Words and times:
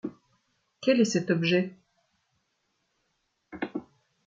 Quel 0.81 0.99
est 0.99 1.05
cet 1.05 1.29
objet? 1.29 1.77